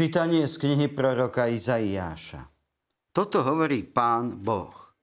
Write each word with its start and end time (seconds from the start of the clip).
Čítanie 0.00 0.48
z 0.48 0.56
knihy 0.56 0.88
proroka 0.96 1.44
Izaiáša. 1.44 2.48
Toto 3.12 3.44
hovorí 3.44 3.84
pán 3.84 4.32
Boh. 4.40 4.96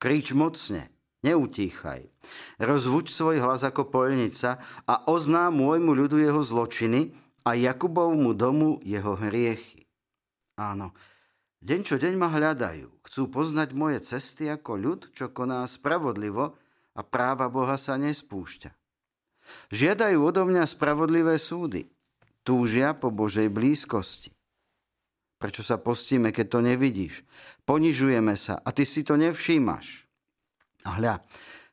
Krič 0.00 0.32
mocne, 0.32 0.88
neutíchaj. 1.20 2.08
Rozvuč 2.56 3.12
svoj 3.12 3.44
hlas 3.44 3.60
ako 3.68 3.92
poľnica 3.92 4.56
a 4.88 4.94
oznám 5.12 5.60
môjmu 5.60 5.92
ľudu 5.92 6.24
jeho 6.24 6.40
zločiny 6.40 7.12
a 7.44 7.52
Jakubovmu 7.52 8.32
domu 8.32 8.80
jeho 8.80 9.12
hriechy. 9.12 9.84
Áno, 10.56 10.96
deň 11.60 11.80
čo 11.84 12.00
deň 12.00 12.16
ma 12.16 12.32
hľadajú. 12.32 13.04
Chcú 13.04 13.22
poznať 13.28 13.76
moje 13.76 14.00
cesty 14.08 14.48
ako 14.48 14.72
ľud, 14.72 15.00
čo 15.12 15.36
koná 15.36 15.68
spravodlivo 15.68 16.56
a 16.96 17.00
práva 17.04 17.52
Boha 17.52 17.76
sa 17.76 18.00
nespúšťa. 18.00 18.72
Žiadajú 19.68 20.16
odo 20.16 20.48
mňa 20.48 20.64
spravodlivé 20.64 21.36
súdy 21.36 21.99
túžia 22.50 22.98
po 22.98 23.14
Božej 23.14 23.46
blízkosti. 23.46 24.34
Prečo 25.38 25.62
sa 25.62 25.78
postíme, 25.78 26.34
keď 26.34 26.46
to 26.50 26.58
nevidíš? 26.66 27.22
Ponižujeme 27.62 28.34
sa 28.34 28.58
a 28.58 28.74
ty 28.74 28.82
si 28.82 29.06
to 29.06 29.14
nevšímaš. 29.14 30.10
A 30.82 30.98
hľa, 30.98 31.22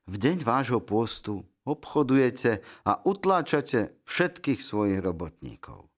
v 0.06 0.16
deň 0.22 0.46
vášho 0.46 0.78
pôstu 0.86 1.42
obchodujete 1.66 2.62
a 2.86 3.02
utláčate 3.10 3.98
všetkých 4.06 4.62
svojich 4.62 5.02
robotníkov. 5.02 5.90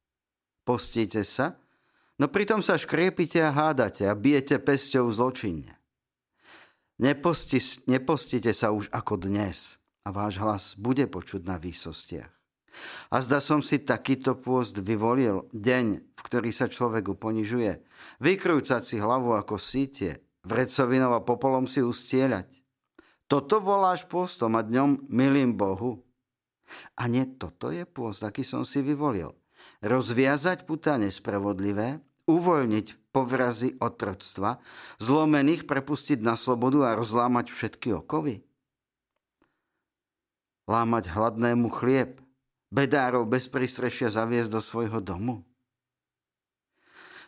Postíte 0.64 1.28
sa, 1.28 1.60
no 2.16 2.32
pritom 2.32 2.64
sa 2.64 2.80
škriepite 2.80 3.44
a 3.44 3.52
hádate 3.52 4.08
a 4.08 4.16
bijete 4.16 4.64
pesťou 4.64 5.12
zločinne. 5.12 5.76
Neposti, 7.04 7.60
nepostite 7.92 8.56
sa 8.56 8.72
už 8.72 8.88
ako 8.96 9.28
dnes 9.28 9.76
a 10.08 10.16
váš 10.16 10.40
hlas 10.40 10.64
bude 10.80 11.04
počuť 11.12 11.44
na 11.44 11.60
výsostiach. 11.60 12.39
A 13.10 13.24
zda 13.24 13.42
som 13.42 13.64
si 13.64 13.82
takýto 13.82 14.38
pôst 14.38 14.78
vyvolil, 14.78 15.50
deň, 15.56 15.86
v 16.16 16.22
ktorý 16.22 16.50
sa 16.54 16.70
človek 16.70 17.16
uponižuje, 17.18 17.82
vykrúcať 18.22 18.82
si 18.86 18.96
hlavu 19.02 19.34
ako 19.36 19.58
sítie, 19.58 20.22
vrecovinou 20.46 21.16
a 21.16 21.26
popolom 21.26 21.66
si 21.66 21.82
ustieľať. 21.82 22.60
Toto 23.30 23.62
voláš 23.62 24.10
pôstom 24.10 24.58
a 24.58 24.66
dňom 24.66 25.06
milým 25.10 25.54
Bohu? 25.54 26.02
A 26.98 27.10
nie 27.10 27.26
toto 27.38 27.70
je 27.70 27.86
pôst, 27.86 28.22
aký 28.26 28.42
som 28.46 28.66
si 28.66 28.82
vyvolil. 28.82 29.34
Rozviazať 29.86 30.66
puta 30.66 30.98
nespravodlivé, 30.98 32.02
uvoľniť 32.30 33.10
povrazy 33.10 33.82
otroctva, 33.82 34.62
zlomených 35.02 35.66
prepustiť 35.66 36.22
na 36.22 36.38
slobodu 36.38 36.94
a 36.94 36.98
rozlámať 36.98 37.50
všetky 37.50 37.90
okovy? 37.98 38.46
Lámať 40.70 41.10
hladnému 41.10 41.74
chlieb, 41.74 42.22
bedárov 42.70 43.26
bez 43.30 43.50
prístrešia 43.50 44.14
zaviesť 44.14 44.50
do 44.50 44.62
svojho 44.62 45.02
domu? 45.02 45.46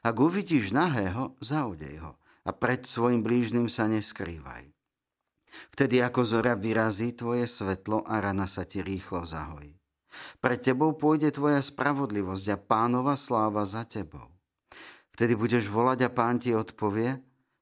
Ak 0.02 0.18
uvidíš 0.18 0.74
nahého, 0.74 1.38
zaudej 1.38 2.02
ho 2.02 2.18
a 2.42 2.50
pred 2.50 2.86
svojim 2.90 3.22
blížnym 3.22 3.70
sa 3.70 3.86
neskrývaj. 3.86 4.74
Vtedy 5.78 6.02
ako 6.02 6.26
zora 6.26 6.58
vyrazí 6.58 7.14
tvoje 7.14 7.46
svetlo 7.46 8.02
a 8.02 8.18
rana 8.18 8.50
sa 8.50 8.66
ti 8.66 8.82
rýchlo 8.82 9.22
zahojí. 9.28 9.78
Pred 10.42 10.60
tebou 10.60 10.98
pôjde 10.98 11.32
tvoja 11.32 11.62
spravodlivosť 11.62 12.46
a 12.52 12.58
pánova 12.58 13.14
sláva 13.16 13.64
za 13.64 13.86
tebou. 13.86 14.28
Vtedy 15.14 15.38
budeš 15.38 15.70
volať 15.70 16.08
a 16.08 16.10
pán 16.10 16.42
ti 16.42 16.56
odpovie, 16.56 17.20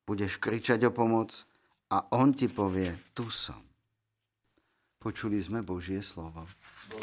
budeš 0.07 0.39
kričať 0.39 0.89
o 0.89 0.91
pomoc 0.95 1.33
a 1.91 2.07
on 2.15 2.33
ti 2.33 2.49
povie, 2.49 2.93
tu 3.13 3.27
som. 3.29 3.68
Počuli 4.99 5.39
sme 5.39 5.63
Božie 5.63 6.03
slovo. 6.03 6.43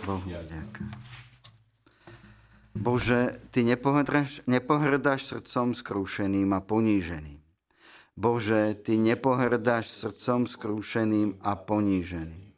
Bohu 0.05 0.21
vďaka. 0.29 0.85
Bože, 2.77 3.41
Ty 3.49 3.65
nepohrdáš, 3.65 4.45
nepohrdáš 4.45 5.33
srdcom 5.33 5.73
skrúšeným 5.73 6.53
a 6.53 6.61
poníženým. 6.61 7.41
Bože, 8.13 8.77
Ty 8.85 9.01
nepohrdáš 9.01 9.89
srdcom 9.89 10.45
skrúšeným 10.45 11.41
a 11.41 11.57
poníženým. 11.57 12.53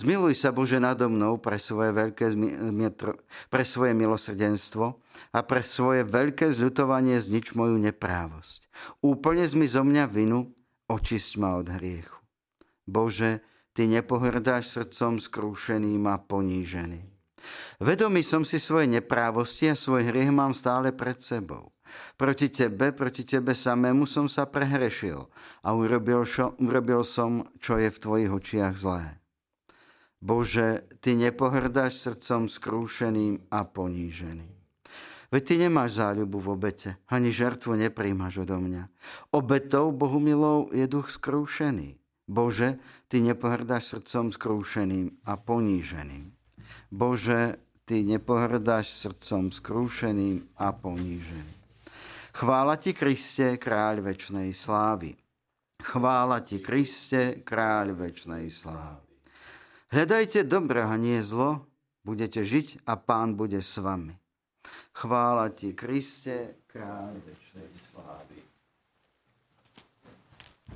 Zmiluj 0.00 0.40
sa, 0.40 0.48
Bože, 0.48 0.80
nado 0.80 1.12
mnou 1.12 1.36
pre 1.36 1.60
svoje, 1.60 1.92
veľké, 1.92 2.32
pre 3.52 3.64
svoje 3.68 3.92
milosrdenstvo 3.92 4.96
a 5.36 5.38
pre 5.44 5.60
svoje 5.60 6.08
veľké 6.08 6.48
zľutovanie 6.56 7.20
znič 7.20 7.52
moju 7.52 7.76
neprávosť. 7.76 8.64
Úplne 9.04 9.44
zmi 9.44 9.68
zo 9.68 9.84
mňa 9.84 10.08
vinu, 10.08 10.48
očist 10.88 11.36
ma 11.36 11.60
od 11.60 11.68
hriechu. 11.68 12.16
Bože, 12.88 13.44
Ty 13.72 13.86
nepohrdáš 13.86 14.74
srdcom 14.74 15.22
skrúšeným 15.22 16.06
a 16.10 16.18
poníženým. 16.18 17.06
Vedomý 17.80 18.20
som 18.20 18.44
si 18.44 18.60
svoje 18.60 18.90
neprávosti 18.90 19.72
a 19.72 19.78
svoj 19.78 20.12
hriech 20.12 20.28
mám 20.28 20.52
stále 20.52 20.92
pred 20.92 21.16
sebou. 21.16 21.72
Proti 22.14 22.52
tebe, 22.52 22.92
proti 22.92 23.26
tebe 23.26 23.56
samému 23.56 24.06
som 24.06 24.30
sa 24.30 24.46
prehrešil 24.46 25.18
a 25.64 25.68
urobil, 25.74 26.22
šo, 26.22 26.54
urobil 26.62 27.02
som, 27.02 27.48
čo 27.58 27.80
je 27.80 27.90
v 27.90 27.98
tvojich 27.98 28.30
očiach 28.30 28.74
zlé. 28.76 29.18
Bože, 30.20 30.84
ty 31.00 31.16
nepohrdáš 31.16 31.96
srdcom 31.96 32.46
skrúšeným 32.46 33.48
a 33.48 33.64
poníženým. 33.64 34.52
Veď 35.30 35.42
ty 35.46 35.54
nemáš 35.62 35.96
záľubu 35.96 36.42
v 36.42 36.48
obete, 36.58 36.90
ani 37.06 37.30
žertvu 37.30 37.78
nepríjmaš 37.78 38.42
odo 38.44 38.58
mňa. 38.58 38.90
Obetou 39.30 39.94
Bohu 39.94 40.18
milou 40.18 40.68
je 40.74 40.84
duch 40.90 41.08
skrúšený. 41.08 41.96
Bože, 42.30 42.78
Ty 43.10 43.26
nepohrdáš 43.26 43.98
srdcom 43.98 44.30
skrúšeným 44.30 45.18
a 45.26 45.34
poníženým. 45.34 46.30
Bože, 46.94 47.58
Ty 47.82 48.06
nepohrdáš 48.06 48.94
srdcom 48.94 49.50
skrúšeným 49.50 50.46
a 50.62 50.70
poníženým. 50.70 51.58
Chvála 52.30 52.78
Ti, 52.78 52.94
Kriste, 52.94 53.58
kráľ 53.58 54.06
večnej 54.14 54.54
slávy. 54.54 55.18
Chvála 55.82 56.46
Ti, 56.46 56.62
Kriste, 56.62 57.42
kráľ 57.42 57.98
večnej 57.98 58.46
slávy. 58.46 59.10
Hľadajte 59.90 60.46
dobro 60.46 60.86
a 60.86 60.94
nie 60.94 61.18
zlo, 61.26 61.66
budete 62.06 62.46
žiť 62.46 62.86
a 62.86 62.94
Pán 62.94 63.34
bude 63.34 63.58
s 63.58 63.74
vami. 63.82 64.14
Chvála 64.94 65.50
Ti, 65.50 65.74
Kriste, 65.74 66.62
kráľ 66.70 67.18
večnej 67.26 67.70
slávy. 67.90 68.49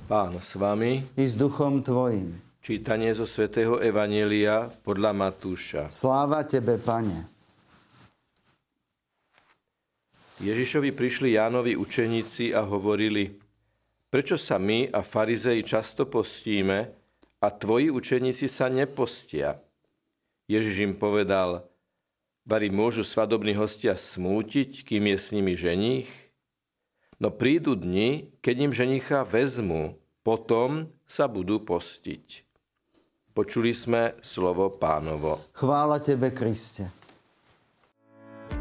Pán 0.05 0.37
s 0.37 0.53
vami. 0.53 1.01
I 1.17 1.25
s 1.25 1.33
duchom 1.33 1.81
tvojim. 1.81 2.37
Čítanie 2.61 3.09
zo 3.17 3.25
svätého 3.25 3.81
Evanielia 3.81 4.69
podľa 4.85 5.17
Matúša. 5.17 5.89
Sláva 5.89 6.45
Tebe, 6.45 6.77
Pane. 6.77 7.25
Ježišovi 10.45 10.93
prišli 10.93 11.33
Jánovi 11.33 11.73
učeníci 11.73 12.53
a 12.53 12.61
hovorili, 12.61 13.33
prečo 14.13 14.37
sa 14.37 14.61
my 14.61 14.93
a 14.93 15.01
farizei 15.01 15.65
často 15.65 16.05
postíme 16.05 16.93
a 17.41 17.47
tvoji 17.49 17.89
učeníci 17.89 18.45
sa 18.45 18.69
nepostia? 18.69 19.57
Ježiš 20.45 20.85
im 20.85 20.93
povedal, 20.93 21.65
bari 22.45 22.69
môžu 22.69 23.01
svadobní 23.01 23.57
hostia 23.57 23.97
smútiť, 23.97 24.85
kým 24.85 25.09
je 25.09 25.17
s 25.17 25.33
nimi 25.33 25.57
ženích? 25.57 26.24
No 27.15 27.31
prídu 27.31 27.79
dni, 27.79 28.35
keď 28.43 28.55
im 28.69 28.71
ženicha 28.75 29.23
vezmu, 29.23 29.95
potom 30.19 30.91
sa 31.07 31.31
budú 31.31 31.63
postiť. 31.63 32.43
Počuli 33.31 33.71
sme 33.71 34.19
slovo 34.19 34.71
pánovo. 34.71 35.39
Chvála 35.55 35.99
Tebe, 35.99 36.31
Kriste. 36.31 36.91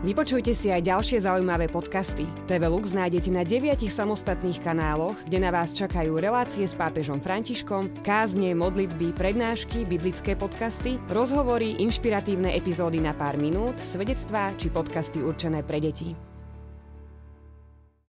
Vypočujte 0.04 0.52
si 0.52 0.68
aj 0.68 0.84
ďalšie 0.84 1.24
zaujímavé 1.24 1.70
podcasty. 1.72 2.28
TV 2.44 2.62
Lux 2.68 2.92
nájdete 2.92 3.30
na 3.32 3.40
deviatich 3.40 3.88
samostatných 3.88 4.60
kanáloch, 4.60 5.16
kde 5.24 5.38
na 5.40 5.50
vás 5.54 5.72
čakajú 5.72 6.20
relácie 6.20 6.66
s 6.66 6.76
pápežom 6.76 7.22
Františkom, 7.22 8.02
kázne, 8.04 8.52
modlitby, 8.52 9.16
prednášky, 9.16 9.88
biblické 9.88 10.36
podcasty, 10.36 11.00
rozhovory, 11.08 11.80
inšpiratívne 11.80 12.52
epizódy 12.52 13.00
na 13.00 13.16
pár 13.16 13.40
minút, 13.40 13.80
svedectvá 13.80 14.52
či 14.60 14.68
podcasty 14.68 15.24
určené 15.24 15.64
pre 15.64 15.80
deti. 15.80 16.33